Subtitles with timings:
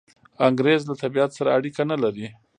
[0.47, 2.27] انګریز له طبیعت سره اړیکه نلري.